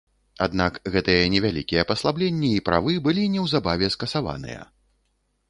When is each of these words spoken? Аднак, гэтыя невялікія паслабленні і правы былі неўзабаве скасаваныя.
Аднак, 0.43 0.77
гэтыя 0.95 1.27
невялікія 1.33 1.83
паслабленні 1.91 2.49
і 2.55 2.63
правы 2.71 2.97
былі 3.09 3.27
неўзабаве 3.35 3.93
скасаваныя. 3.99 4.61